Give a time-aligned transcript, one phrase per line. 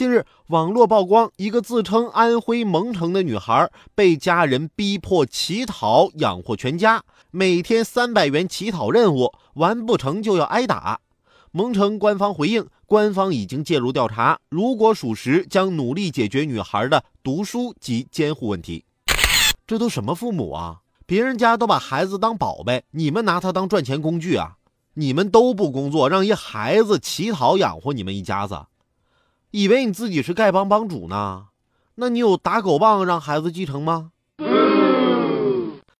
[0.00, 11.00] 近日，网络曝光一个自称安徽蒙城的女孩被家人逼迫乞讨养活全家，每天三百元乞讨任务，完不成就要挨打。
[11.50, 18.86] 蒙城官方回应，官方已经介入调查，如果属实，将努力解决女孩的读书及监护问题。
[19.66, 20.78] 这都什么父母啊？
[21.04, 24.54] 别人家都把孩子当宝贝，你们拿他当赚钱工具啊？
[24.94, 28.64] 你们都不工作，让一孩子乞讨养活你们一家子？
[29.50, 31.46] 以为你自己是丐帮帮主呢？
[31.96, 34.12] 那你有打狗棒让孩子继承吗？